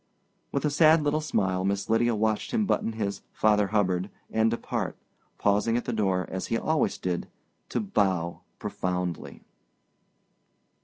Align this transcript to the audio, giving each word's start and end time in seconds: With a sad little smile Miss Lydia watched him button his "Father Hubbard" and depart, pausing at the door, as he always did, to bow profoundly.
With 0.51 0.65
a 0.65 0.71
sad 0.71 1.03
little 1.03 1.21
smile 1.21 1.63
Miss 1.63 1.87
Lydia 1.87 2.15
watched 2.15 2.49
him 2.55 2.65
button 2.65 2.93
his 2.93 3.21
"Father 3.33 3.67
Hubbard" 3.67 4.09
and 4.31 4.49
depart, 4.49 4.97
pausing 5.37 5.77
at 5.77 5.85
the 5.85 5.93
door, 5.93 6.25
as 6.27 6.47
he 6.47 6.57
always 6.57 6.97
did, 6.97 7.27
to 7.69 7.79
bow 7.79 8.41
profoundly. 8.57 9.43